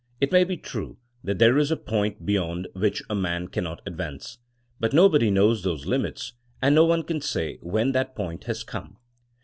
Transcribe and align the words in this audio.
It 0.19 0.31
may 0.31 0.43
be 0.43 0.57
true 0.57 0.97
that 1.23 1.37
there 1.37 1.59
is 1.59 1.69
a 1.69 1.77
point 1.77 2.25
be 2.25 2.33
yond 2.33 2.67
which 2.73 3.03
a 3.07 3.13
man 3.13 3.47
cannot 3.49 3.83
advance. 3.85 4.39
But 4.79 4.93
no 4.93 5.07
body 5.07 5.29
knows 5.29 5.61
those 5.61 5.85
limits 5.85 6.33
and 6.59 6.73
no 6.73 6.85
one 6.85 7.03
can 7.03 7.21
say 7.21 7.59
when 7.61 7.91
that 7.91 8.15
point 8.15 8.45
has 8.45 8.63
come. 8.63 8.97